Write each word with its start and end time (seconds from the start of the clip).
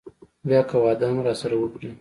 بيا 0.47 0.61
که 0.69 0.77
واده 0.83 1.05
هم 1.09 1.17
راسره 1.27 1.55
وکړي. 1.57 1.89